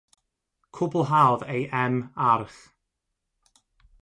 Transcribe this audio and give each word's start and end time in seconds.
Cwblhaodd 0.77 1.43
ei 1.55 1.67
M.Arch. 1.91 2.57